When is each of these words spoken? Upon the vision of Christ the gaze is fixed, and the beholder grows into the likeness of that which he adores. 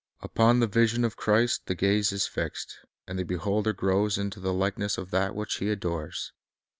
Upon 0.21 0.61
the 0.61 0.65
vision 0.65 1.05
of 1.05 1.15
Christ 1.15 1.67
the 1.67 1.75
gaze 1.75 2.11
is 2.11 2.25
fixed, 2.25 2.79
and 3.07 3.19
the 3.19 3.23
beholder 3.23 3.71
grows 3.71 4.17
into 4.17 4.39
the 4.39 4.51
likeness 4.51 4.97
of 4.97 5.11
that 5.11 5.35
which 5.35 5.57
he 5.57 5.69
adores. 5.69 6.33